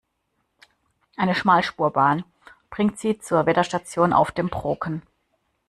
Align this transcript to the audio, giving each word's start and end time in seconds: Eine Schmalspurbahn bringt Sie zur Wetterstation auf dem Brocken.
Eine 1.15 1.35
Schmalspurbahn 1.35 2.23
bringt 2.71 2.97
Sie 2.97 3.19
zur 3.19 3.45
Wetterstation 3.45 4.13
auf 4.13 4.31
dem 4.31 4.49
Brocken. 4.49 5.03